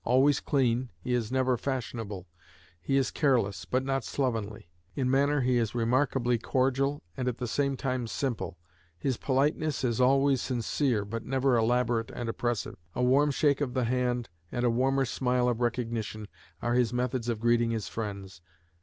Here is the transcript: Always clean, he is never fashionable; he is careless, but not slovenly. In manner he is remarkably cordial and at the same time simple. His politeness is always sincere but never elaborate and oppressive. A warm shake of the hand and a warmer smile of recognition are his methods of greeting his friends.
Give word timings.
Always 0.03 0.39
clean, 0.39 0.89
he 0.97 1.13
is 1.13 1.31
never 1.31 1.57
fashionable; 1.57 2.27
he 2.81 2.97
is 2.97 3.11
careless, 3.11 3.65
but 3.65 3.83
not 3.83 4.03
slovenly. 4.03 4.67
In 4.95 5.11
manner 5.11 5.41
he 5.41 5.57
is 5.57 5.75
remarkably 5.75 6.39
cordial 6.39 7.03
and 7.15 7.27
at 7.27 7.37
the 7.37 7.47
same 7.47 7.77
time 7.77 8.07
simple. 8.07 8.57
His 8.97 9.17
politeness 9.17 9.83
is 9.83 10.01
always 10.01 10.41
sincere 10.41 11.05
but 11.05 11.23
never 11.23 11.55
elaborate 11.55 12.09
and 12.15 12.29
oppressive. 12.29 12.77
A 12.95 13.03
warm 13.03 13.29
shake 13.29 13.61
of 13.61 13.75
the 13.75 13.83
hand 13.83 14.27
and 14.51 14.65
a 14.65 14.71
warmer 14.71 15.05
smile 15.05 15.47
of 15.47 15.61
recognition 15.61 16.27
are 16.63 16.73
his 16.73 16.91
methods 16.91 17.29
of 17.29 17.39
greeting 17.39 17.69
his 17.69 17.87
friends. 17.87 18.41